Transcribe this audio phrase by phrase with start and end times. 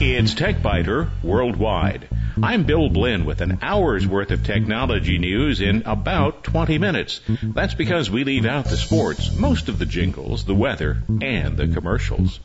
[0.00, 2.08] It's TechByter Worldwide.
[2.40, 7.20] I'm Bill Blinn with an hour's worth of technology news in about 20 minutes.
[7.42, 11.66] That's because we leave out the sports, most of the jingles, the weather, and the
[11.66, 12.38] commercials.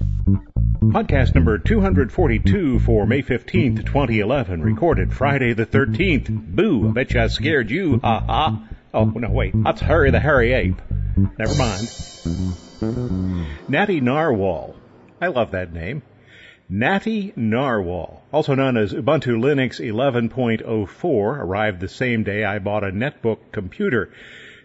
[0.82, 6.56] Podcast number 242 for May 15th, 2011, recorded Friday the 13th.
[6.56, 8.68] Boo, I bet you I scared you, ha ha.
[8.96, 10.82] Oh, no, wait, that's Harry the Hairy Ape.
[11.38, 11.88] Never mind.
[13.68, 14.76] Natty Narwhal.
[15.22, 16.02] I love that name.
[16.76, 22.92] Natty Narwhal, also known as Ubuntu Linux 11.04, arrived the same day I bought a
[22.92, 24.10] netbook computer.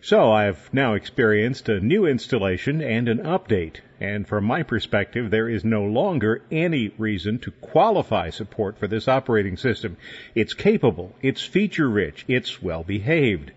[0.01, 5.51] So I've now experienced a new installation and an update, and from my perspective, there
[5.51, 9.99] is no longer any reason to qualify support for this operating system.
[10.35, 13.53] It's capable, it's feature rich, it's well behaved.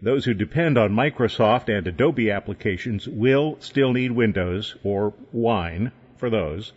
[0.00, 6.30] Those who depend on Microsoft and Adobe applications will still need Windows or Wine for
[6.30, 6.72] those.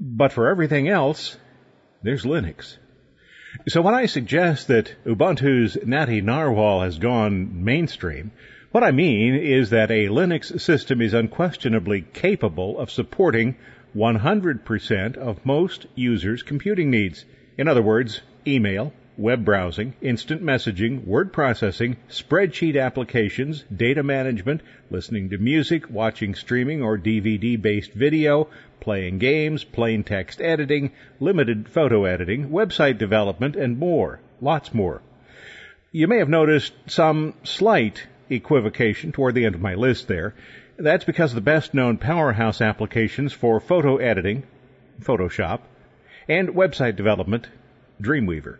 [0.00, 1.36] But for everything else,
[2.02, 2.76] there's Linux.
[3.66, 8.30] So when I suggest that Ubuntu's Natty Narwhal has gone mainstream,
[8.70, 13.56] what I mean is that a Linux system is unquestionably capable of supporting
[13.96, 17.24] 100% of most users' computing needs.
[17.56, 24.60] In other words, email, web browsing, instant messaging, word processing, spreadsheet applications, data management,
[24.90, 31.68] listening to music, watching streaming or DVD based video, playing games, plain text editing, limited
[31.68, 34.20] photo editing, website development, and more.
[34.40, 35.02] Lots more.
[35.90, 40.34] You may have noticed some slight equivocation toward the end of my list there.
[40.76, 44.44] That's because the best known powerhouse applications for photo editing,
[45.02, 45.62] Photoshop,
[46.28, 47.48] and website development,
[48.00, 48.58] Dreamweaver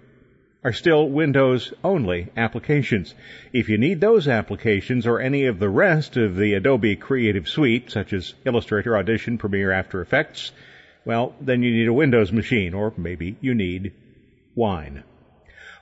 [0.65, 3.15] are still Windows only applications.
[3.53, 7.91] If you need those applications or any of the rest of the Adobe Creative Suite,
[7.91, 10.53] such as Illustrator, Audition, Premiere, After Effects,
[11.05, 13.93] well, then you need a Windows machine, or maybe you need
[14.55, 15.05] Wine.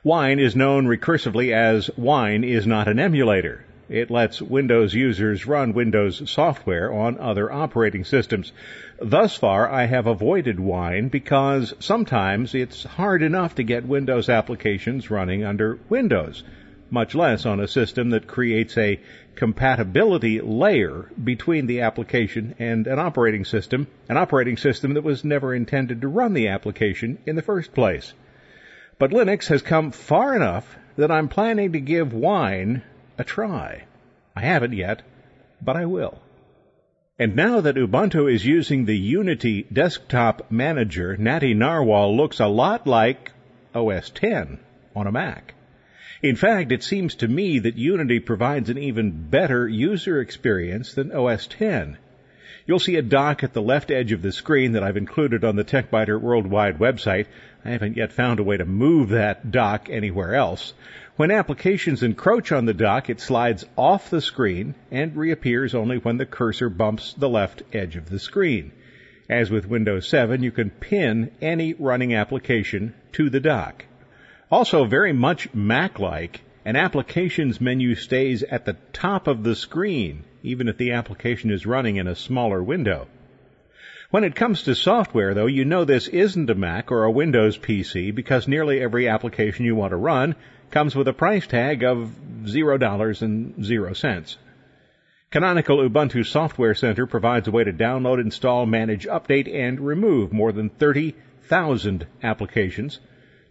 [0.05, 3.66] Wine is known recursively as Wine is not an emulator.
[3.89, 8.53] It lets Windows users run Windows software on other operating systems.
[9.01, 15.09] Thus far, I have avoided Wine because sometimes it's hard enough to get Windows applications
[15.09, 16.43] running under Windows,
[16.91, 18.99] much less on a system that creates a
[19.37, 25.55] compatibility layer between the application and an operating system, an operating system that was never
[25.55, 28.15] intended to run the application in the first place.
[28.99, 32.83] But Linux has come far enough that I'm planning to give Wine
[33.19, 33.85] a try.
[34.35, 35.03] I haven't yet,
[35.63, 36.21] but I will.
[37.19, 42.87] And now that Ubuntu is using the Unity desktop manager, Natty Narwhal looks a lot
[42.87, 43.33] like
[43.75, 44.59] OS 10
[44.95, 45.55] on a Mac.
[46.23, 51.13] In fact, it seems to me that Unity provides an even better user experience than
[51.13, 51.97] OS 10.
[52.67, 55.57] You'll see a dock at the left edge of the screen that I've included on
[55.57, 57.27] the TechByter Worldwide website.
[57.67, 60.73] I haven't yet found a way to move that dock anywhere else.
[61.17, 66.17] When applications encroach on the dock, it slides off the screen and reappears only when
[66.17, 68.71] the cursor bumps the left edge of the screen.
[69.29, 73.85] As with Windows 7, you can pin any running application to the dock.
[74.49, 80.69] Also very much Mac-like, an applications menu stays at the top of the screen, even
[80.69, 83.09] if the application is running in a smaller window.
[84.11, 87.59] When it comes to software, though, you know this isn't a Mac or a Windows
[87.59, 90.37] PC because nearly every application you want to run
[90.71, 94.39] comes with a price tag of $0 and 0 cents.
[95.33, 100.53] Canonical Ubuntu Software Center provides a way to download, install, manage, update, and remove more
[100.53, 103.01] than 30,000 applications,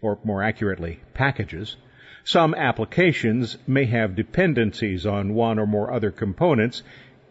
[0.02, 1.76] or more accurately, packages.
[2.24, 6.82] Some applications may have dependencies on one or more other components,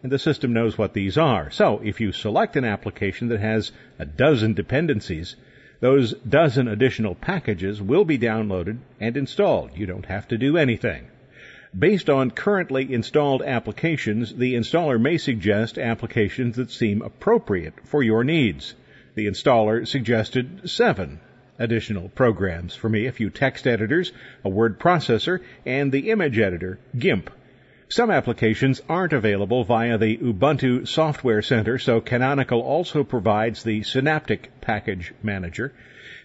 [0.03, 1.49] and the system knows what these are.
[1.51, 5.35] So, if you select an application that has a dozen dependencies,
[5.79, 9.71] those dozen additional packages will be downloaded and installed.
[9.75, 11.07] You don't have to do anything.
[11.77, 18.23] Based on currently installed applications, the installer may suggest applications that seem appropriate for your
[18.23, 18.75] needs.
[19.15, 21.19] The installer suggested seven
[21.59, 24.11] additional programs for me, a few text editors,
[24.43, 27.29] a word processor, and the image editor, GIMP.
[27.87, 34.49] Some applications aren't available via the Ubuntu Software Center, so Canonical also provides the Synaptic
[34.59, 35.71] Package Manager.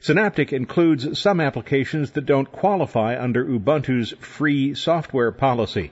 [0.00, 5.90] Synaptic includes some applications that don't qualify under Ubuntu's free software policy.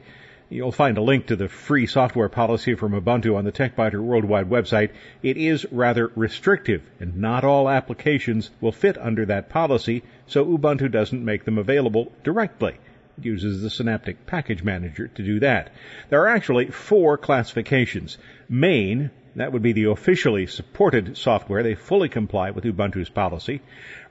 [0.48, 4.48] You'll find a link to the free software policy from Ubuntu on the TechByter Worldwide
[4.48, 4.88] website.
[5.22, 10.90] It is rather restrictive, and not all applications will fit under that policy, so Ubuntu
[10.90, 12.78] doesn't make them available directly
[13.22, 15.72] uses the Synaptic Package Manager to do that.
[16.08, 18.18] There are actually four classifications.
[18.48, 21.62] Main, That would be the officially supported software.
[21.62, 23.60] They fully comply with Ubuntu's policy.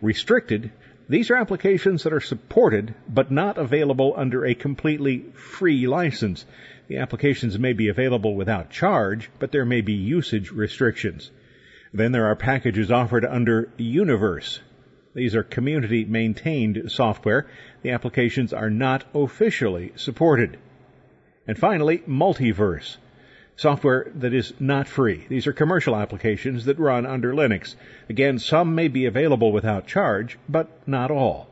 [0.02, 0.72] Restricted,
[1.10, 6.46] these are applications that are supported but not available under a completely free license.
[6.88, 11.30] The applications may be available without charge, but there may be usage restrictions.
[11.94, 14.62] Then there are packages offered under Universe.
[15.18, 17.48] These are community maintained software.
[17.82, 20.60] The applications are not officially supported.
[21.48, 22.98] And finally, Multiverse.
[23.56, 25.26] Software that is not free.
[25.28, 27.76] These are commercial applications that run under Linux.
[28.08, 31.50] Again, some may be available without charge, but not all.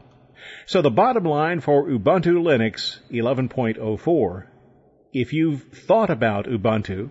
[0.68, 4.46] So the bottom line for Ubuntu Linux 11.04,
[5.12, 7.10] if you've thought about Ubuntu,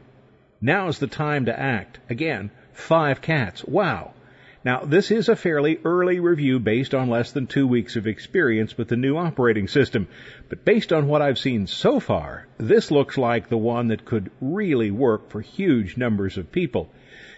[0.61, 1.99] now's the time to act.
[2.09, 3.65] Again, five cats.
[3.65, 4.15] Wow.
[4.65, 8.79] Now, this is a fairly early review based on less than two weeks of experience
[8.79, 10.09] with the new operating system,
[10.49, 14.31] but based on what I've seen so far, this looks like the one that could
[14.41, 16.91] really work for huge numbers of people.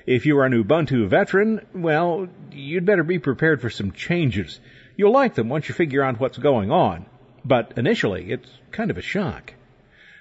[0.07, 4.61] If you're an Ubuntu veteran, well, you'd better be prepared for some changes.
[4.97, 7.07] You'll like them once you figure out what's going on,
[7.45, 9.53] but initially it's kind of a shock.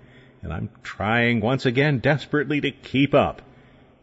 [0.43, 3.43] and I'm trying once again desperately to keep up.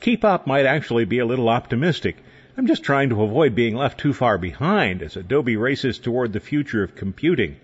[0.02, 2.18] Keep up might actually be a little optimistic.
[2.58, 6.42] I'm just trying to avoid being left too far behind as Adobe races toward the
[6.42, 7.56] future of computing.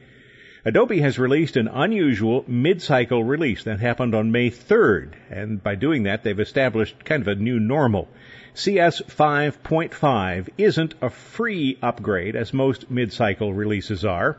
[0.68, 6.02] Adobe has released an unusual mid-cycle release that happened on May 3rd, and by doing
[6.04, 8.08] that, they've established kind of a new normal.
[8.56, 14.38] CS 5.5 isn't a free upgrade as most mid-cycle releases are,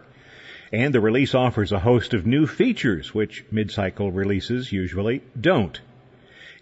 [0.73, 5.81] and the release offers a host of new features which mid-cycle releases usually don't.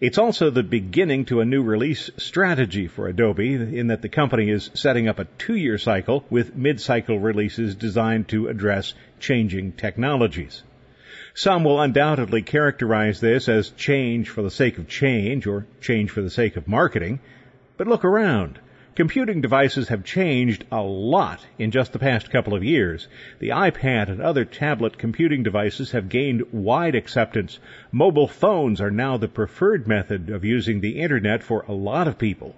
[0.05, 4.51] It's also the beginning to a new release strategy for Adobe in that the company
[4.51, 10.62] is setting up a two-year cycle with mid-cycle releases designed to address changing technologies.
[11.33, 16.21] Some will undoubtedly characterize this as change for the sake of change or change for
[16.21, 17.21] the sake of marketing.
[17.79, 18.59] But look around.
[18.96, 23.08] Computing devices have changed a lot in just the past couple of years.
[23.41, 27.58] The iPad and other tablet computing devices have gained wide acceptance.
[27.91, 32.19] Mobile phones are now the preferred method of using the internet for a lot of
[32.19, 32.55] people.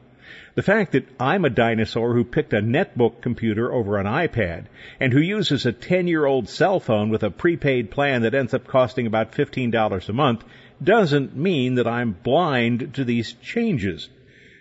[0.57, 4.65] The fact that I'm a dinosaur who picked a netbook computer over an iPad
[5.01, 8.53] and who uses a 10 year old cell phone with a prepaid plan that ends
[8.53, 10.45] up costing about $15 a month
[10.85, 14.11] doesn't mean that I'm blind to these changes.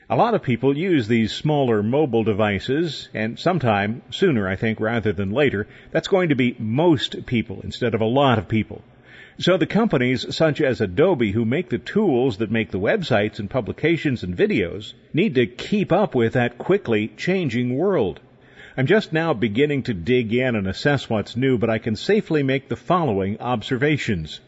[0.07, 5.12] A lot of people use these smaller mobile devices, and sometime sooner, I think, rather
[5.12, 8.84] than later, that's going to be most people instead of a lot of people.
[9.40, 13.50] So the companies such as Adobe who make the tools that make the websites and
[13.50, 18.19] publications and videos need to keep up with that quickly changing world.
[18.78, 22.44] I'm just now beginning to dig in and assess what's new, but I can safely
[22.44, 24.40] make the following observations.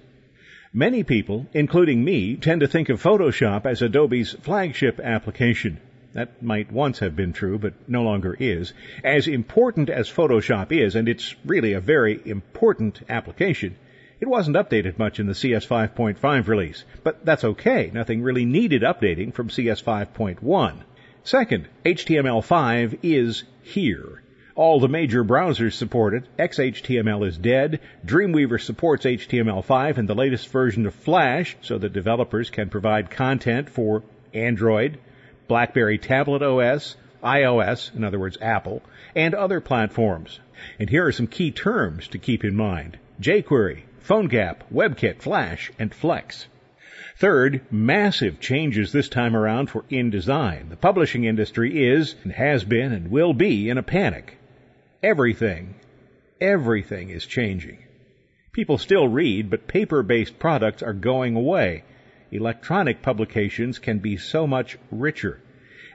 [0.73, 5.79] Many people, including me, tend to think of Photoshop as Adobe's flagship application.
[6.11, 8.73] That might once have been true, but no longer is.
[9.03, 13.75] As important as Photoshop is, and it's really a very important application,
[14.19, 16.83] it wasn't updated much in the CS 5.5 release.
[17.01, 17.89] But that's okay.
[17.93, 20.77] Nothing really needed updating from CS 5.1.
[21.23, 24.21] Second, HTML5 is here.
[24.57, 26.23] All the major browsers support it.
[26.39, 27.79] XHTML is dead.
[28.03, 33.69] Dreamweaver supports HTML5 and the latest version of Flash so that developers can provide content
[33.69, 34.01] for
[34.33, 34.97] Android,
[35.47, 38.81] BlackBerry Tablet OS, iOS, in other words, Apple,
[39.15, 40.39] and other platforms.
[40.79, 42.97] And here are some key terms to keep in mind.
[43.21, 46.47] jQuery, PhoneGap, WebKit, Flash, and Flex.
[47.17, 50.69] Third, massive changes this time around for InDesign.
[50.69, 54.33] The publishing industry is, and has been, and will be in a panic.
[55.03, 55.75] Everything,
[56.41, 57.77] everything is changing.
[58.51, 61.83] People still read, but paper-based products are going away.
[62.31, 65.39] Electronic publications can be so much richer.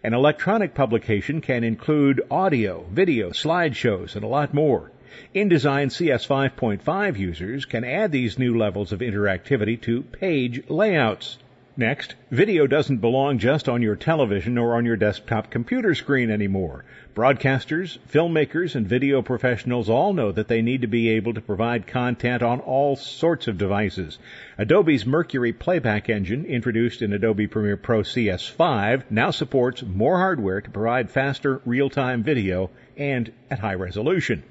[0.05, 4.93] An electronic publication can include audio, video, slideshows, and a lot more.
[5.35, 11.39] InDesign CS 5.5 users can add these new levels of interactivity to page layouts.
[11.77, 16.85] Next, video doesn't belong just on your television or on your desktop computer screen anymore.
[17.15, 21.87] Broadcasters, filmmakers, and video professionals all know that they need to be able to provide
[21.87, 24.19] content on all sorts of devices.
[24.59, 30.71] Adobe's Mercury playback engine, introduced in Adobe Premiere Pro CS5, now supports more hardware to
[30.71, 34.43] provide faster real-time video and at high resolution.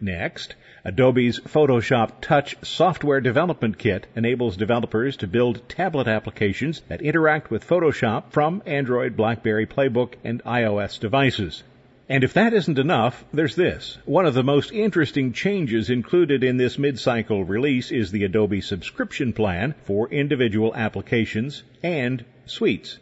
[0.00, 0.54] Next,
[0.86, 7.66] Adobe's Photoshop Touch software development kit enables developers to build tablet applications that interact with
[7.66, 11.62] Photoshop from Android, BlackBerry, Playbook, and iOS devices.
[12.06, 13.96] And if that isn't enough, there's this.
[14.04, 19.32] One of the most interesting changes included in this mid-cycle release is the Adobe subscription
[19.32, 22.98] plan for individual applications and suites.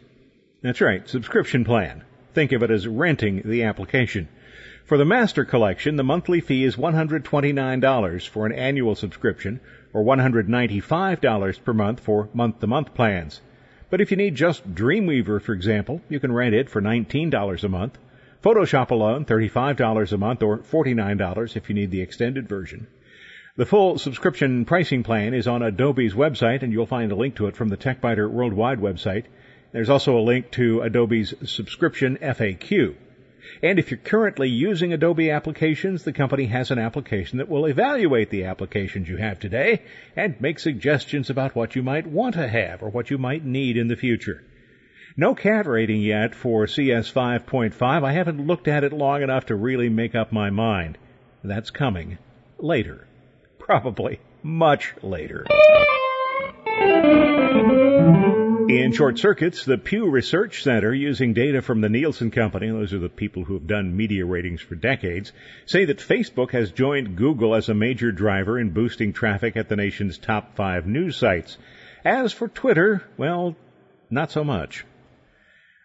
[0.61, 2.05] That's right, subscription plan.
[2.33, 4.29] Think of it as renting the application.
[4.85, 9.59] For the Master Collection, the monthly fee is $129 for an annual subscription
[9.93, 13.41] or $195 per month for month-to-month plans.
[13.89, 17.69] But if you need just Dreamweaver, for example, you can rent it for $19 a
[17.69, 17.97] month
[18.43, 22.87] Photoshop alone, $35 a month or $49 if you need the extended version.
[23.55, 27.47] The full subscription pricing plan is on Adobe's website, and you'll find a link to
[27.47, 29.25] it from the TechByter Worldwide website.
[29.71, 32.95] There's also a link to Adobe's subscription FAQ.
[33.61, 38.29] And if you're currently using Adobe applications, the company has an application that will evaluate
[38.29, 39.83] the applications you have today
[40.15, 43.77] and make suggestions about what you might want to have or what you might need
[43.77, 44.43] in the future.
[45.15, 48.03] No cat rating yet for CS 5.5.
[48.03, 50.97] I haven't looked at it long enough to really make up my mind.
[51.43, 52.17] That's coming
[52.57, 53.07] later.
[53.59, 55.45] Probably much later.
[58.69, 62.99] In short circuits, the Pew Research Center, using data from the Nielsen Company, those are
[62.99, 65.33] the people who have done media ratings for decades,
[65.65, 69.75] say that Facebook has joined Google as a major driver in boosting traffic at the
[69.75, 71.57] nation's top five news sites.
[72.05, 73.55] As for Twitter, well,
[74.09, 74.85] not so much.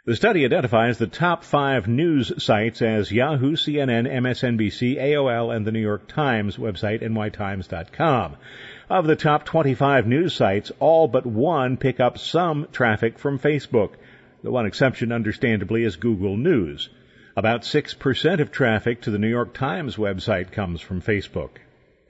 [0.08, 5.70] The study identifies the top five news sites as Yahoo, CNN, MSNBC, AOL, and the
[5.70, 8.36] New York Times website, nytimes.com.
[8.88, 13.96] Of the top 25 news sites, all but one pick up some traffic from Facebook.
[14.42, 16.88] The one exception, understandably, is Google News.
[17.36, 21.50] About 6% of traffic to the New York Times website comes from Facebook.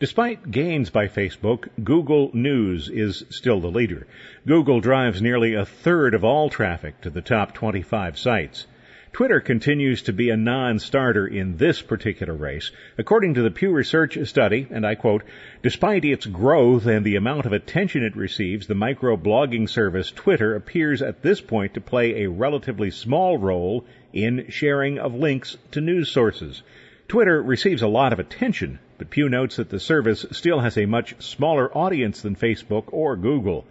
[0.00, 4.07] Despite gains by Facebook, Google News is still the leader.
[4.47, 8.69] Google drives nearly a third of all traffic to the top 25 sites.
[9.12, 12.71] Twitter continues to be a non-starter in this particular race.
[12.97, 15.25] According to the Pew Research study, and I quote,
[15.64, 21.02] despite its growth and the amount of attention it receives, the microblogging service Twitter appears
[21.02, 26.09] at this point to play a relatively small role in sharing of links to news
[26.09, 26.62] sources.
[27.09, 30.87] Twitter receives a lot of attention, but Pew notes that the service still has a
[30.87, 33.64] much smaller audience than Facebook or Google.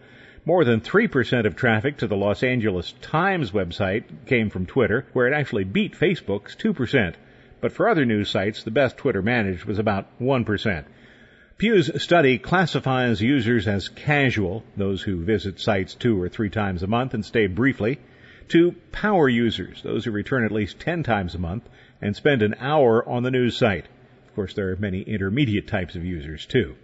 [0.46, 5.27] More than 3% of traffic to the Los Angeles Times website came from Twitter, where
[5.27, 7.15] it actually beat Facebook's 2%.
[7.60, 10.86] But for other news sites, the best Twitter managed was about 1%.
[11.57, 16.88] Pew's study classifies users as casual, those who visit sites two or three times a
[16.88, 18.00] month and stay briefly,
[18.50, 21.67] to power users, those who return at least 10 times a month,
[22.01, 23.88] and spend an hour on the news site.
[24.38, 26.75] Course, there are many intermediate types of users too.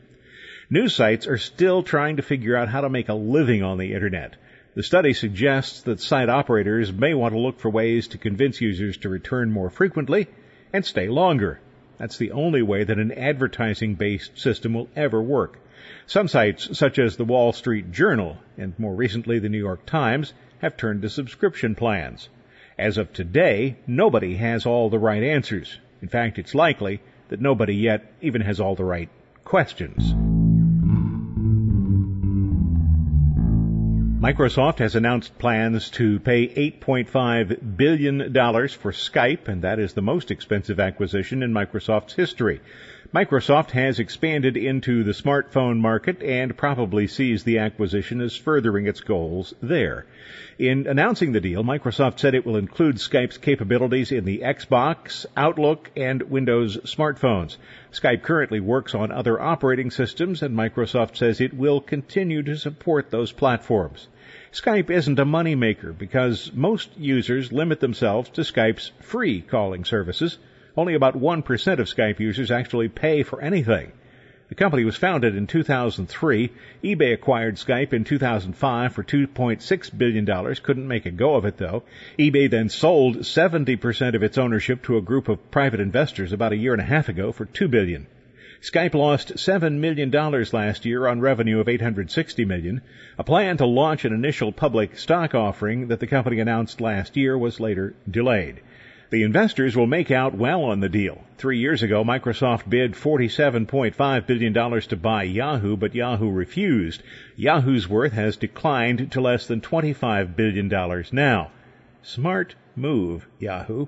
[0.71, 3.93] News sites are still trying to figure out how to make a living on the
[3.93, 4.35] internet.
[4.73, 8.97] The study suggests that site operators may want to look for ways to convince users
[8.97, 10.29] to return more frequently
[10.73, 11.59] and stay longer.
[11.99, 15.59] That's the only way that an advertising based system will ever work.
[16.07, 20.33] Some sites, such as the Wall Street Journal and more recently the New York Times,
[20.57, 22.29] have turned to subscription plans.
[22.79, 25.77] As of today, nobody has all the right answers.
[26.01, 26.99] In fact, it's likely
[27.33, 29.09] that nobody yet even has all the right
[29.43, 30.13] questions.
[34.21, 40.29] Microsoft has announced plans to pay $8.5 billion for Skype, and that is the most
[40.29, 42.61] expensive acquisition in Microsoft's history.
[43.13, 49.01] Microsoft has expanded into the smartphone market and probably sees the acquisition as furthering its
[49.01, 50.07] goals there.
[50.57, 55.91] In announcing the deal, Microsoft said it will include Skype's capabilities in the Xbox, Outlook,
[55.95, 57.57] and Windows smartphones.
[57.91, 63.11] Skype currently works on other operating systems, and Microsoft says it will continue to support
[63.11, 64.07] those platforms.
[64.51, 70.39] Skype isn't a moneymaker because most users limit themselves to Skype's free calling services.
[70.75, 73.91] Only about 1% of Skype users actually pay for anything.
[74.49, 76.51] The company was founded in 2003.
[76.83, 80.55] eBay acquired Skype in 2005 for $2.6 billion.
[80.55, 81.83] Couldn't make a go of it though.
[82.19, 86.57] eBay then sold 70% of its ownership to a group of private investors about a
[86.57, 88.05] year and a half ago for $2 billion.
[88.61, 92.81] Skype lost $7 million last year on revenue of $860 million.
[93.17, 97.37] A plan to launch an initial public stock offering that the company announced last year
[97.37, 98.61] was later delayed.
[99.13, 101.23] The investors will make out well on the deal.
[101.37, 107.03] Three years ago, Microsoft bid $47.5 billion to buy Yahoo, but Yahoo refused.
[107.35, 110.67] Yahoo's worth has declined to less than $25 billion
[111.11, 111.51] now.
[112.01, 113.85] Smart move, Yahoo.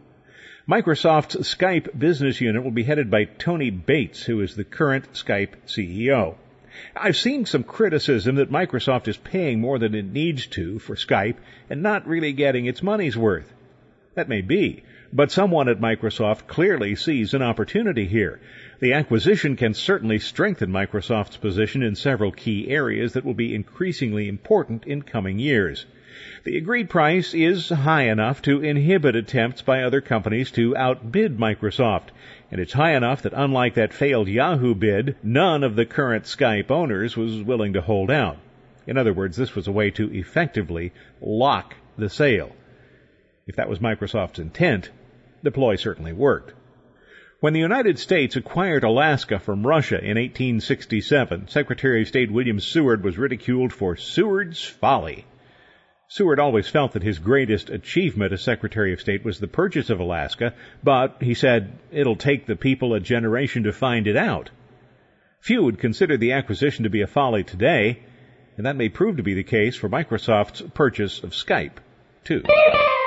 [0.70, 5.55] Microsoft's Skype business unit will be headed by Tony Bates, who is the current Skype
[5.65, 6.36] CEO.
[6.96, 11.38] I've seen some criticism that Microsoft is paying more than it needs to for Skype
[11.67, 13.51] and not really getting its money's worth.
[14.13, 14.84] That may be,
[15.15, 18.38] but someone at Microsoft clearly sees an opportunity here.
[18.81, 24.27] The acquisition can certainly strengthen Microsoft's position in several key areas that will be increasingly
[24.27, 25.86] important in coming years.
[26.43, 32.10] The agreed price is high enough to inhibit attempts by other companies to outbid Microsoft,
[32.51, 36.69] and it's high enough that unlike that failed Yahoo bid, none of the current Skype
[36.69, 38.38] owners was willing to hold out.
[38.86, 40.91] In other words, this was a way to effectively
[41.22, 42.53] lock the sale.
[43.48, 44.89] If that was Microsoft's intent,
[45.45, 46.53] the ploy certainly worked.
[47.39, 53.03] When the United States acquired Alaska from Russia in 1867, Secretary of State William Seward
[53.03, 55.25] was ridiculed for Seward's folly.
[56.07, 59.99] Seward always felt that his greatest achievement as Secretary of State was the purchase of
[59.99, 64.49] Alaska, but he said it'll take the people a generation to find it out.
[65.41, 67.99] Few would consider the acquisition to be a folly today,
[68.57, 71.77] and that may prove to be the case for Microsoft's purchase of Skype,
[72.23, 72.41] too.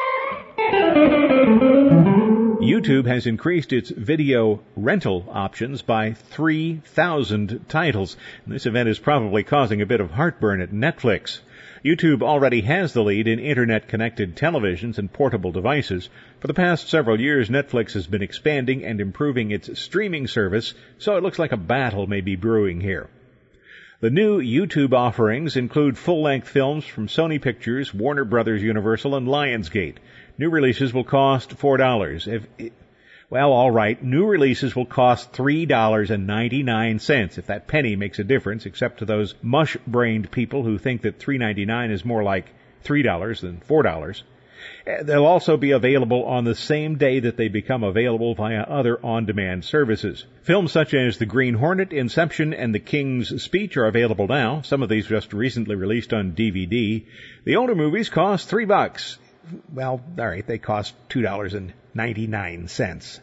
[2.68, 8.18] YouTube has increased its video rental options by 3,000 titles.
[8.46, 11.40] This event is probably causing a bit of heartburn at Netflix.
[11.82, 16.10] YouTube already has the lead in internet connected televisions and portable devices.
[16.40, 21.16] For the past several years, Netflix has been expanding and improving its streaming service, so
[21.16, 23.08] it looks like a battle may be brewing here.
[24.00, 29.96] The new YouTube offerings include full-length films from Sony Pictures, Warner Brothers Universal, and Lionsgate.
[30.38, 32.28] New releases will cost $4.
[32.28, 32.46] If,
[33.28, 39.00] well, all right, new releases will cost $3.99 if that penny makes a difference, except
[39.00, 42.46] to those mush-brained people who think that $3.99 is more like
[42.84, 44.22] $3 than $4.
[44.86, 49.04] Eh, they'll also be available on the same day that they become available via other
[49.04, 50.24] on-demand services.
[50.42, 54.62] Films such as The Green Hornet, Inception, and The King's Speech are available now.
[54.62, 57.04] Some of these just recently released on DVD.
[57.44, 59.18] The older movies cost three bucks
[59.72, 63.20] well, alright, they cost $2.99.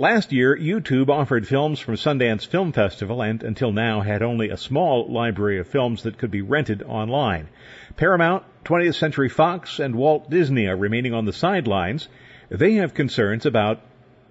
[0.00, 4.56] Last year, YouTube offered films from Sundance Film Festival and until now had only a
[4.56, 7.48] small library of films that could be rented online.
[7.96, 12.06] Paramount, 20th Century Fox, and Walt Disney are remaining on the sidelines.
[12.48, 13.80] They have concerns about